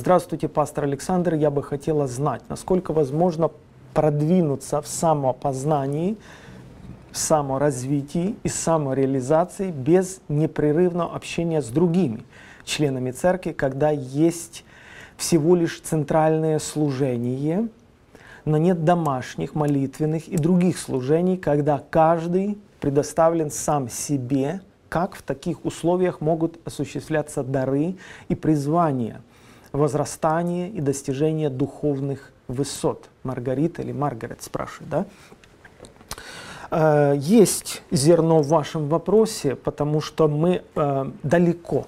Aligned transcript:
Здравствуйте, 0.00 0.48
пастор 0.48 0.84
Александр. 0.84 1.34
Я 1.34 1.50
бы 1.50 1.62
хотела 1.62 2.06
знать, 2.06 2.40
насколько 2.48 2.94
возможно 2.94 3.50
продвинуться 3.92 4.80
в 4.80 4.86
самопознании, 4.86 6.16
в 7.12 7.18
саморазвитии 7.18 8.34
и 8.42 8.48
самореализации 8.48 9.70
без 9.70 10.22
непрерывного 10.30 11.14
общения 11.14 11.60
с 11.60 11.68
другими 11.68 12.24
членами 12.64 13.10
церкви, 13.10 13.52
когда 13.52 13.90
есть 13.90 14.64
всего 15.18 15.54
лишь 15.54 15.78
центральное 15.82 16.60
служение, 16.60 17.68
но 18.46 18.56
нет 18.56 18.86
домашних, 18.86 19.54
молитвенных 19.54 20.28
и 20.28 20.38
других 20.38 20.78
служений, 20.78 21.36
когда 21.36 21.84
каждый 21.90 22.58
предоставлен 22.80 23.50
сам 23.50 23.90
себе, 23.90 24.62
как 24.88 25.14
в 25.14 25.20
таких 25.20 25.66
условиях 25.66 26.22
могут 26.22 26.58
осуществляться 26.66 27.42
дары 27.42 27.96
и 28.30 28.34
призвания, 28.34 29.20
возрастание 29.72 30.68
и 30.68 30.80
достижение 30.80 31.50
духовных 31.50 32.32
высот. 32.48 33.08
Маргарита 33.22 33.82
или 33.82 33.92
Маргарет 33.92 34.42
спрашивает, 34.42 34.90
да? 34.90 35.06
Э, 36.70 37.14
есть 37.16 37.82
зерно 37.90 38.42
в 38.42 38.48
вашем 38.48 38.88
вопросе, 38.88 39.56
потому 39.56 40.00
что 40.00 40.28
мы 40.28 40.62
э, 40.74 41.10
далеко 41.22 41.86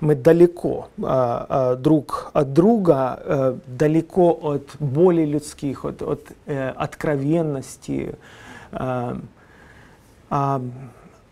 мы 0.00 0.16
далеко 0.16 0.88
э, 0.98 1.76
друг 1.78 2.32
от 2.32 2.52
друга, 2.52 3.60
далеко 3.68 4.32
от 4.32 4.68
боли 4.80 5.24
людских, 5.24 5.84
от, 5.84 6.02
от 6.02 6.32
откровенности. 6.48 8.16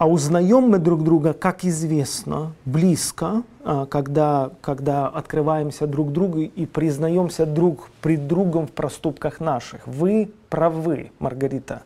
А 0.00 0.08
узнаем 0.08 0.70
мы 0.70 0.78
друг 0.78 1.04
друга, 1.04 1.34
как 1.34 1.62
известно, 1.62 2.54
близко, 2.64 3.42
когда, 3.90 4.50
когда 4.62 5.08
открываемся 5.08 5.86
друг 5.86 6.10
другу 6.10 6.38
и 6.38 6.64
признаемся 6.64 7.44
друг 7.44 7.90
пред 8.00 8.26
другом 8.26 8.66
в 8.66 8.70
проступках 8.70 9.40
наших. 9.40 9.86
Вы 9.86 10.30
правы, 10.48 11.12
Маргарита. 11.18 11.82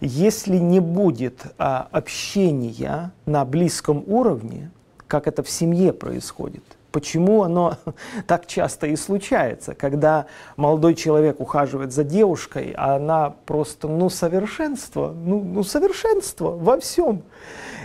Если 0.00 0.56
не 0.56 0.80
будет 0.80 1.46
общения 1.56 3.12
на 3.26 3.44
близком 3.44 4.02
уровне, 4.08 4.72
как 5.06 5.28
это 5.28 5.44
в 5.44 5.48
семье 5.48 5.92
происходит. 5.92 6.64
Почему 6.92 7.42
оно 7.42 7.78
так 8.26 8.46
часто 8.46 8.86
и 8.86 8.96
случается, 8.96 9.74
когда 9.74 10.26
молодой 10.56 10.94
человек 10.94 11.40
ухаживает 11.40 11.92
за 11.92 12.04
девушкой, 12.04 12.74
а 12.76 12.96
она 12.96 13.34
просто, 13.46 13.88
ну, 13.88 14.10
совершенство, 14.10 15.12
ну, 15.12 15.42
ну 15.42 15.64
совершенство 15.64 16.50
во 16.50 16.78
всем. 16.78 17.22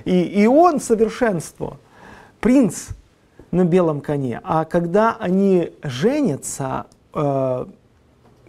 И, 0.05 0.21
и 0.21 0.45
он 0.45 0.79
совершенство, 0.79 1.77
принц 2.41 2.89
на 3.51 3.63
белом 3.63 4.01
коне. 4.01 4.41
А 4.43 4.65
когда 4.65 5.15
они 5.19 5.71
женятся, 5.83 6.85
э, 7.13 7.65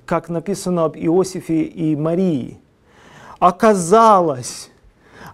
как 0.04 0.28
написано 0.28 0.84
об 0.84 0.96
Иосифе 0.96 1.62
и 1.62 1.94
Марии, 1.94 2.58
оказалось, 3.38 4.70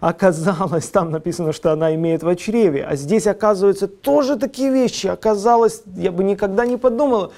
оказалось, 0.09 0.89
там 0.91 1.11
написано, 1.11 1.53
что 1.53 1.73
она 1.73 1.95
имеет 1.95 2.23
в 2.23 2.37
чреве, 2.37 2.85
а 2.85 2.95
здесь 2.95 3.27
оказываются 3.27 3.89
тоже 3.89 4.37
такие 4.37 4.71
вещи. 4.71 5.07
Оказалось, 5.07 5.83
я 5.97 6.13
бы 6.13 6.23
никогда 6.25 6.67
не 6.67 6.77
подумал, 6.77 7.33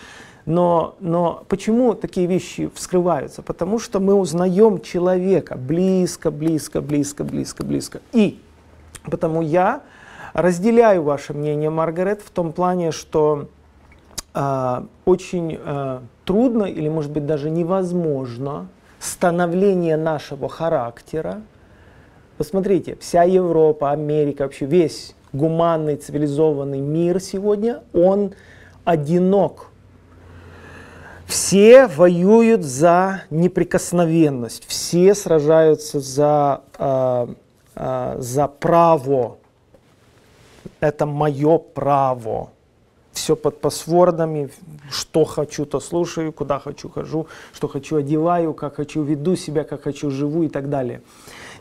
но, 0.47 0.97
но 0.99 1.45
почему 1.49 1.95
такие 1.95 2.27
вещи 2.27 2.69
вскрываются? 2.75 3.43
Потому 3.43 3.79
что 3.79 4.01
мы 4.01 4.15
узнаем 4.15 4.81
человека 4.81 5.57
близко, 5.57 6.33
близко, 6.33 6.81
близко, 6.81 7.23
близко, 7.23 7.65
близко. 7.65 8.01
И 8.13 8.41
потому 9.05 9.43
я 9.43 9.83
разделяю 10.33 11.05
ваше 11.05 11.35
мнение, 11.35 11.71
Маргарет, 11.71 12.21
в 12.21 12.31
том 12.31 12.53
плане, 12.53 12.91
что 12.91 13.49
э, 14.35 14.83
очень 15.05 15.57
э, 15.65 16.01
трудно 16.25 16.65
или, 16.65 16.89
может 16.89 17.13
быть, 17.13 17.27
даже 17.27 17.49
невозможно 17.49 18.67
становление 18.99 19.97
нашего 19.97 20.49
характера 20.49 21.43
Посмотрите, 22.39 22.97
вся 23.01 23.23
Европа, 23.23 23.93
Америка, 23.93 24.43
вообще 24.43 24.67
весь 24.67 25.15
гуманный, 25.33 25.97
цивилизованный 25.97 26.81
мир 26.81 27.19
сегодня, 27.21 27.83
он 27.95 28.35
одинок. 28.85 29.69
Все 31.27 31.87
воюют 31.87 32.63
за 32.63 33.23
неприкосновенность, 33.31 34.67
все 34.69 35.15
сражаются 35.15 35.99
за, 35.99 36.61
э, 36.79 37.27
э, 37.75 38.17
за 38.19 38.47
право. 38.49 39.39
Это 40.81 41.07
мое 41.07 41.59
право. 41.59 42.51
Все 43.13 43.35
под 43.35 43.61
пасвордами, 43.63 44.51
что 44.91 45.25
хочу, 45.25 45.65
то 45.65 45.81
слушаю, 45.81 46.33
куда 46.33 46.59
хочу 46.59 46.91
хожу, 46.91 47.27
что 47.55 47.67
хочу 47.67 47.97
одеваю, 47.97 48.53
как 48.53 48.77
хочу 48.77 49.03
веду 49.03 49.37
себя, 49.37 49.65
как 49.65 49.83
хочу 49.83 50.11
живу 50.11 50.43
и 50.43 50.49
так 50.49 50.69
далее. 50.69 51.01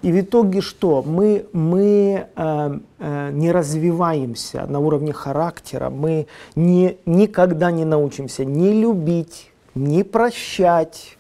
И 0.06 0.12
в 0.12 0.22
итоге 0.22 0.62
что? 0.62 1.02
Мы, 1.02 1.48
мы 1.52 2.28
э, 2.36 2.80
э, 3.00 3.30
не 3.32 3.52
развиваемся 3.52 4.68
на 4.68 4.78
уровне 4.78 5.14
характера, 5.14 5.90
мы 5.90 6.28
не, 6.56 6.98
никогда 7.08 7.72
не 7.72 7.86
научимся 7.86 8.46
ни 8.46 8.70
любить, 8.70 9.50
ни 9.74 10.04
прощать, 10.04 11.18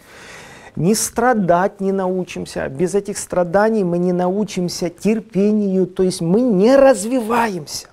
ни 0.75 0.93
страдать 0.93 1.81
не 1.81 1.91
научимся. 1.91 2.69
Без 2.69 2.93
этих 2.93 3.17
страданий 3.17 3.83
мы 3.83 3.97
не 3.97 4.13
научимся 4.13 4.91
терпению, 4.91 5.87
то 5.87 6.03
есть 6.03 6.21
мы 6.21 6.41
не 6.41 6.75
развиваемся. 6.75 7.87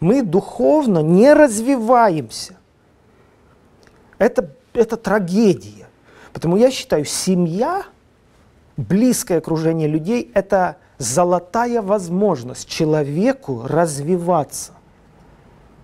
Мы 0.00 0.22
духовно 0.22 1.04
не 1.04 1.32
развиваемся. 1.34 2.56
Это, 4.18 4.50
это 4.72 4.96
трагедия. 4.96 5.86
Потому 6.32 6.56
я 6.56 6.72
считаю, 6.72 7.04
семья– 7.04 7.84
близкое 8.76 9.38
окружение 9.38 9.88
людей– 9.88 10.30
это 10.34 10.76
золотая 10.98 11.82
возможность 11.82 12.68
человеку 12.68 13.62
развиваться. 13.64 14.72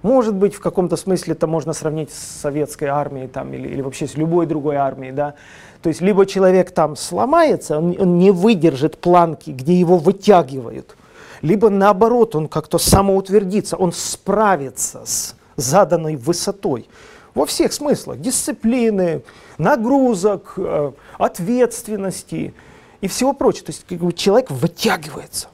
Может 0.03 0.35
быть, 0.35 0.55
в 0.55 0.61
каком-то 0.61 0.97
смысле 0.97 1.35
это 1.35 1.47
можно 1.47 1.73
сравнить 1.73 2.13
с 2.13 2.41
советской 2.41 2.87
армией 2.87 3.29
там, 3.29 3.53
или, 3.53 3.69
или 3.69 3.83
вообще 3.83 4.09
с 4.09 4.17
любой 4.17 4.47
другой 4.47 4.77
армией. 4.77 5.13
Да? 5.13 5.35
То 5.81 5.89
есть 5.89 6.01
либо 6.01 6.27
человек 6.27 6.73
там 6.73 6.97
сломается, 6.97 7.79
он, 7.79 7.97
он 7.99 8.19
не 8.19 8.33
выдержит 8.33 8.99
планки, 8.99 9.51
где 9.51 9.79
его 9.79 9.99
вытягивают, 9.99 10.97
либо 11.41 11.71
наоборот, 11.71 12.35
он 12.35 12.49
как-то 12.49 12.79
самоутвердится, 12.79 13.77
он 13.77 13.93
справится 13.93 15.03
с 15.05 15.37
заданной 15.57 16.17
высотой 16.17 16.89
во 17.35 17.47
всех 17.47 17.73
смыслах. 17.73 18.21
Дисциплины, 18.21 19.23
нагрузок, 19.59 20.55
э, 20.57 20.93
ответственности– 21.19 22.55
и 23.03 23.09
всего 23.09 23.35
прочего. 23.35 23.67
То 23.67 23.73
есть 23.73 23.85
как 23.87 23.99
бы, 23.99 24.13
человек 24.15 24.51
вытягивается. 24.51 25.49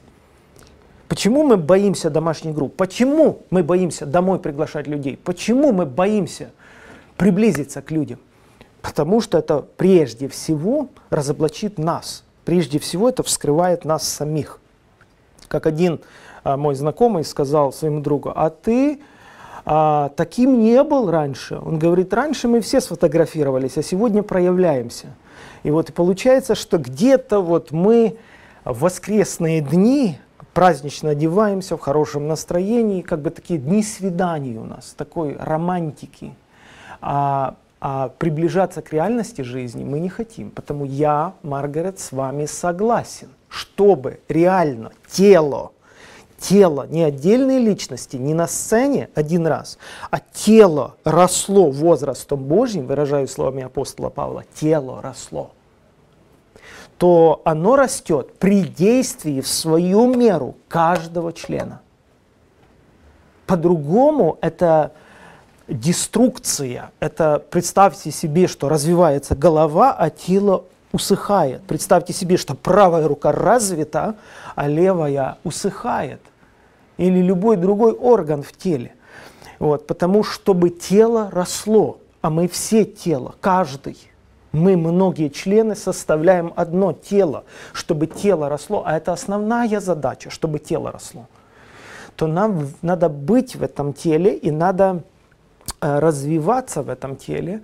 Почему 1.09 1.43
мы 1.43 1.57
боимся 1.57 2.09
домашних 2.09 2.53
групп? 2.53 2.75
Почему 2.75 3.41
мы 3.49 3.63
боимся 3.63 4.05
домой 4.05 4.39
приглашать 4.39 4.87
людей? 4.87 5.17
Почему 5.17 5.73
мы 5.73 5.85
боимся 5.85 6.51
приблизиться 7.17 7.81
к 7.81 7.91
людям? 7.91 8.19
Потому 8.81 9.19
что 9.19 9.39
это 9.39 9.59
прежде 9.59 10.29
всего 10.29 10.87
разоблачит 11.09 11.79
нас. 11.79 12.23
Прежде 12.45 12.79
всего 12.79 13.09
это 13.09 13.23
вскрывает 13.23 13.83
нас 13.83 14.07
самих. 14.07 14.61
Как 15.47 15.65
один 15.65 15.99
а, 16.43 16.55
мой 16.55 16.75
знакомый 16.75 17.25
сказал 17.25 17.73
своему 17.73 18.01
другу, 18.01 18.31
а 18.33 18.51
ты 18.51 19.01
а, 19.71 20.09
таким 20.15 20.61
не 20.61 20.83
был 20.83 21.11
раньше. 21.11 21.59
Он 21.63 21.77
говорит, 21.77 22.11
раньше 22.11 22.47
мы 22.47 22.59
все 22.59 22.81
сфотографировались, 22.81 23.77
а 23.77 23.83
сегодня 23.83 24.23
проявляемся. 24.23 25.09
И 25.61 25.69
вот 25.69 25.93
получается, 25.93 26.55
что 26.55 26.79
где-то 26.79 27.39
вот 27.39 27.71
мы 27.71 28.17
в 28.65 28.79
воскресные 28.79 29.61
дни 29.61 30.17
празднично 30.55 31.11
одеваемся 31.11 31.77
в 31.77 31.81
хорошем 31.81 32.27
настроении, 32.27 33.01
как 33.01 33.21
бы 33.21 33.29
такие 33.29 33.59
дни 33.59 33.83
свиданий 33.83 34.57
у 34.57 34.63
нас, 34.63 34.95
такой 34.97 35.37
романтики. 35.39 36.33
А, 36.99 37.53
а 37.79 38.09
приближаться 38.17 38.81
к 38.81 38.91
реальности 38.91 39.43
жизни 39.43 39.83
мы 39.83 39.99
не 39.99 40.09
хотим. 40.09 40.49
Потому 40.49 40.83
я, 40.83 41.33
Маргарет, 41.43 41.99
с 41.99 42.11
вами 42.11 42.47
согласен, 42.47 43.29
чтобы 43.49 44.19
реально 44.29 44.93
тело 45.07 45.73
тело, 46.39 46.87
не 46.87 47.03
отдельные 47.03 47.59
личности, 47.59 48.15
не 48.15 48.33
на 48.33 48.47
сцене 48.47 49.09
один 49.15 49.45
раз, 49.45 49.77
а 50.09 50.19
тело 50.19 50.95
росло 51.03 51.69
возрастом 51.69 52.43
Божьим, 52.43 52.87
выражаю 52.87 53.27
словами 53.27 53.63
апостола 53.63 54.09
Павла, 54.09 54.43
тело 54.53 55.01
росло, 55.01 55.51
то 56.97 57.41
оно 57.45 57.75
растет 57.75 58.37
при 58.39 58.63
действии 58.63 59.41
в 59.41 59.47
свою 59.47 60.13
меру 60.13 60.55
каждого 60.67 61.33
члена. 61.33 61.81
По-другому 63.45 64.37
это 64.41 64.91
деструкция. 65.67 66.91
Это 66.99 67.43
представьте 67.49 68.11
себе, 68.11 68.47
что 68.47 68.69
развивается 68.69 69.35
голова, 69.35 69.93
а 69.93 70.09
тело 70.09 70.65
усыхает. 70.91 71.61
Представьте 71.63 72.13
себе, 72.13 72.37
что 72.37 72.55
правая 72.55 73.07
рука 73.07 73.31
развита, 73.31 74.15
а 74.55 74.67
левая 74.67 75.37
усыхает. 75.43 76.21
Или 76.99 77.21
любой 77.21 77.55
другой 77.55 77.93
орган 77.93 78.43
в 78.43 78.51
теле. 78.51 78.93
Вот, 79.57 79.87
потому 79.87 80.21
чтобы 80.23 80.69
тело 80.69 81.29
росло, 81.31 81.99
а 82.21 82.29
мы 82.29 82.49
все 82.49 82.83
тело, 82.83 83.35
каждый. 83.39 83.97
Мы, 84.51 84.75
многие 84.75 85.29
члены, 85.29 85.75
составляем 85.75 86.51
одно 86.57 86.91
тело, 86.91 87.45
чтобы 87.71 88.07
тело 88.07 88.49
росло, 88.49 88.83
а 88.85 88.97
это 88.97 89.13
основная 89.13 89.79
задача, 89.79 90.29
чтобы 90.29 90.59
тело 90.59 90.91
росло. 90.91 91.27
То 92.17 92.27
нам 92.27 92.67
надо 92.81 93.07
быть 93.07 93.55
в 93.55 93.63
этом 93.63 93.93
теле 93.93 94.35
и 94.35 94.51
надо 94.51 95.03
э, 95.79 95.99
развиваться 95.99 96.81
в 96.81 96.89
этом 96.89 97.15
теле, 97.15 97.61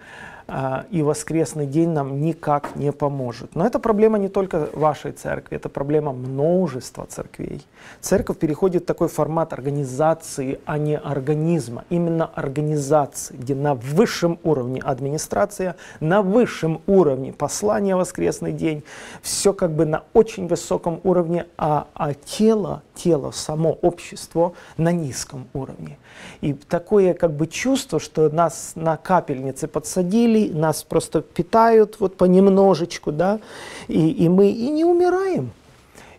и 0.91 1.01
воскресный 1.01 1.65
день 1.65 1.89
нам 1.89 2.21
никак 2.21 2.75
не 2.75 2.91
поможет. 2.91 3.55
Но 3.55 3.65
это 3.65 3.79
проблема 3.79 4.19
не 4.19 4.29
только 4.29 4.69
вашей 4.73 5.11
церкви, 5.11 5.55
это 5.55 5.69
проблема 5.69 6.13
множества 6.13 7.05
церквей. 7.05 7.65
Церковь 8.01 8.37
переходит 8.37 8.83
в 8.83 8.85
такой 8.85 9.07
формат 9.07 9.53
организации, 9.53 10.59
а 10.65 10.77
не 10.77 10.97
организма. 10.97 11.85
Именно 11.89 12.25
организации, 12.25 13.35
где 13.35 13.55
на 13.55 13.73
высшем 13.73 14.39
уровне 14.43 14.81
администрация, 14.81 15.75
на 15.99 16.21
высшем 16.21 16.81
уровне 16.85 17.33
послание 17.33 17.95
воскресный 17.95 18.51
день, 18.51 18.83
все 19.21 19.51
как 19.53 19.71
бы 19.71 19.85
на 19.85 20.03
очень 20.13 20.47
высоком 20.47 20.99
уровне, 21.03 21.47
а, 21.57 21.87
а 21.95 22.13
тело, 22.13 22.83
тело, 22.93 23.31
само 23.31 23.71
общество 23.81 24.53
на 24.77 24.91
низком 24.91 25.47
уровне. 25.53 25.97
И 26.41 26.53
такое 26.53 27.13
как 27.13 27.33
бы 27.33 27.47
чувство, 27.47 27.99
что 27.99 28.29
нас 28.29 28.73
на 28.75 28.97
капельнице 28.97 29.67
подсадили, 29.67 30.34
нас 30.53 30.83
просто 30.83 31.21
питают 31.21 31.99
вот 31.99 32.17
понемножечку, 32.17 33.11
да, 33.11 33.39
и, 33.87 34.09
и 34.09 34.29
мы 34.29 34.49
и 34.49 34.69
не 34.69 34.85
умираем, 34.85 35.51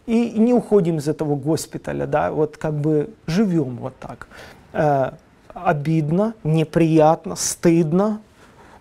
и 0.07 0.31
не 0.31 0.55
уходим 0.55 0.99
из 0.99 1.09
этого 1.09 1.37
госпиталя, 1.37 2.07
да, 2.07 2.31
вот 2.31 2.57
как 2.57 2.75
бы 2.75 3.11
живем 3.27 3.77
вот 3.77 3.95
так. 3.99 4.29
Э, 4.73 5.13
обидно, 5.55 6.35
неприятно, 6.45 7.37
стыдно, 7.37 8.21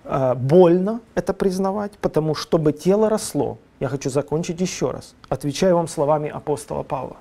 э, 0.04 0.34
больно 0.36 1.02
это 1.16 1.34
признавать, 1.34 1.92
потому 2.00 2.36
что 2.36 2.44
чтобы 2.44 2.74
тело 2.74 3.10
росло, 3.10 3.58
я 3.80 3.90
хочу 3.90 4.10
закончить 4.10 4.62
еще 4.62 4.92
раз, 4.92 5.16
отвечаю 5.30 5.76
вам 5.76 5.88
словами 5.88 6.30
апостола 6.30 6.84
Павла 6.84 7.18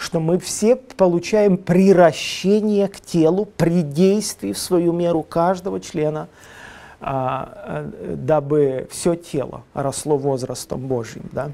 что 0.00 0.18
мы 0.18 0.38
все 0.38 0.76
получаем 0.76 1.58
приращение 1.58 2.88
к 2.88 3.00
телу 3.00 3.44
при 3.44 3.82
действии 3.82 4.54
в 4.54 4.58
свою 4.58 4.92
меру 4.92 5.22
каждого 5.22 5.78
члена, 5.78 6.28
дабы 7.00 8.86
все 8.90 9.14
тело 9.14 9.62
росло 9.74 10.16
возрастом 10.18 10.86
Божьим. 10.86 11.28
Да? 11.32 11.52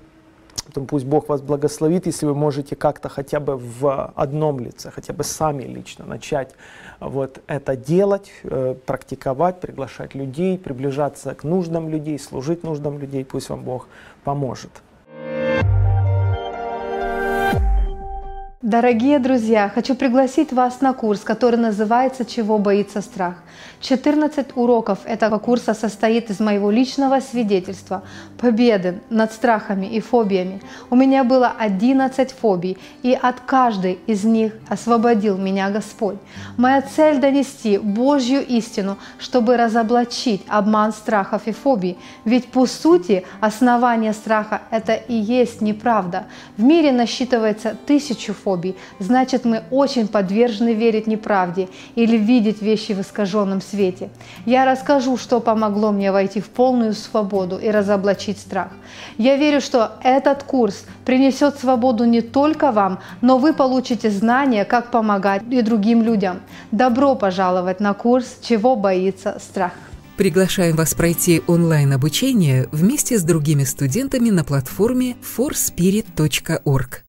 Поэтому 0.66 0.86
пусть 0.86 1.04
Бог 1.04 1.28
вас 1.28 1.40
благословит, 1.40 2.06
если 2.06 2.26
вы 2.26 2.34
можете 2.34 2.74
как-то 2.74 3.08
хотя 3.08 3.38
бы 3.38 3.56
в 3.56 4.12
одном 4.16 4.58
лице, 4.58 4.90
хотя 4.90 5.12
бы 5.12 5.22
сами 5.22 5.62
лично 5.62 6.04
начать 6.04 6.54
вот 6.98 7.40
это 7.46 7.76
делать, 7.76 8.32
э, 8.42 8.74
практиковать, 8.84 9.60
приглашать 9.60 10.14
людей, 10.14 10.58
приближаться 10.58 11.34
к 11.34 11.44
нуждам 11.44 11.88
людей, 11.88 12.18
служить 12.18 12.64
нуждам 12.64 12.98
людей. 12.98 13.24
Пусть 13.24 13.48
вам 13.48 13.62
Бог 13.62 13.86
поможет. 14.24 14.70
Дорогие 18.66 19.20
друзья, 19.20 19.70
хочу 19.72 19.94
пригласить 19.94 20.52
вас 20.52 20.80
на 20.80 20.92
курс, 20.92 21.20
который 21.20 21.54
называется 21.54 22.24
«Чего 22.24 22.58
боится 22.58 23.00
страх?». 23.00 23.36
14 23.80 24.56
уроков 24.56 24.98
этого 25.04 25.38
курса 25.38 25.72
состоит 25.72 26.30
из 26.30 26.40
моего 26.40 26.72
личного 26.72 27.20
свидетельства, 27.20 28.02
победы 28.38 29.00
над 29.08 29.32
страхами 29.32 29.86
и 29.86 30.00
фобиями. 30.00 30.60
У 30.90 30.96
меня 30.96 31.22
было 31.22 31.52
11 31.56 32.32
фобий, 32.32 32.76
и 33.04 33.12
от 33.12 33.38
каждой 33.38 34.00
из 34.08 34.24
них 34.24 34.52
освободил 34.68 35.38
меня 35.38 35.70
Господь. 35.70 36.16
Моя 36.56 36.82
цель– 36.82 37.18
донести 37.20 37.78
Божью 37.78 38.44
истину, 38.44 38.98
чтобы 39.20 39.56
разоблачить 39.56 40.42
обман 40.48 40.92
страхов 40.92 41.42
и 41.46 41.52
фобий. 41.52 41.98
Ведь 42.24 42.48
по 42.48 42.66
сути 42.66 43.24
основание 43.40 44.12
страха– 44.12 44.62
это 44.72 44.94
и 44.94 45.14
есть 45.14 45.60
неправда. 45.60 46.24
В 46.56 46.64
мире 46.64 46.90
насчитывается 46.90 47.76
тысячу 47.86 48.34
фобий, 48.56 48.76
значит 48.98 49.44
мы 49.44 49.62
очень 49.70 50.08
подвержены 50.08 50.74
верить 50.74 51.06
неправде 51.06 51.68
или 51.94 52.16
видеть 52.16 52.62
вещи 52.62 52.92
в 52.92 53.00
искаженном 53.00 53.60
свете. 53.60 54.08
Я 54.46 54.64
расскажу, 54.64 55.16
что 55.16 55.40
помогло 55.40 55.92
мне 55.92 56.12
войти 56.12 56.40
в 56.40 56.48
полную 56.48 56.94
свободу 56.94 57.58
и 57.58 57.70
разоблачить 57.70 58.38
страх. 58.38 58.68
Я 59.18 59.36
верю, 59.36 59.60
что 59.60 59.92
этот 60.02 60.42
курс 60.42 60.84
принесет 61.04 61.58
свободу 61.58 62.04
не 62.04 62.20
только 62.20 62.72
вам, 62.72 62.98
но 63.20 63.38
вы 63.38 63.52
получите 63.52 64.10
знания, 64.10 64.64
как 64.64 64.90
помогать 64.90 65.42
и 65.50 65.62
другим 65.62 66.02
людям. 66.02 66.40
Добро 66.72 67.14
пожаловать 67.14 67.80
на 67.80 67.94
курс 67.94 68.38
«Чего 68.42 68.76
боится 68.76 69.38
страх». 69.40 69.72
Приглашаем 70.16 70.76
вас 70.76 70.94
пройти 70.94 71.42
онлайн-обучение 71.46 72.68
вместе 72.72 73.18
с 73.18 73.22
другими 73.22 73.64
студентами 73.64 74.30
на 74.30 74.44
платформе 74.44 75.16
forspirit.org. 75.36 77.02